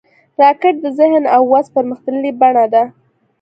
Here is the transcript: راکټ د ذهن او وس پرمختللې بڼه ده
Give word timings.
راکټ 0.41 0.75
د 0.83 0.85
ذهن 0.99 1.23
او 1.35 1.41
وس 1.51 1.67
پرمختللې 1.75 2.31
بڼه 2.39 2.65
ده 2.73 2.83